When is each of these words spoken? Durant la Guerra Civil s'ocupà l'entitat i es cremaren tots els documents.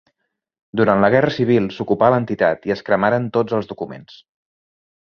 Durant 0.79 1.03
la 1.05 1.11
Guerra 1.17 1.33
Civil 1.35 1.67
s'ocupà 1.75 2.09
l'entitat 2.15 2.67
i 2.71 2.77
es 2.79 2.83
cremaren 2.89 3.31
tots 3.39 3.61
els 3.61 3.73
documents. 3.75 4.23